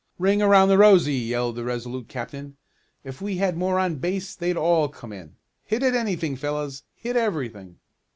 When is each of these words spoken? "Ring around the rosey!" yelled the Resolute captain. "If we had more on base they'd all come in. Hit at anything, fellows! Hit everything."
"Ring 0.17 0.41
around 0.41 0.69
the 0.69 0.79
rosey!" 0.79 1.13
yelled 1.19 1.57
the 1.57 1.63
Resolute 1.63 2.07
captain. 2.07 2.57
"If 3.03 3.21
we 3.21 3.37
had 3.37 3.55
more 3.55 3.77
on 3.77 3.97
base 3.97 4.33
they'd 4.33 4.57
all 4.57 4.89
come 4.89 5.13
in. 5.13 5.35
Hit 5.63 5.83
at 5.83 5.93
anything, 5.93 6.35
fellows! 6.35 6.81
Hit 6.95 7.15
everything." 7.15 7.77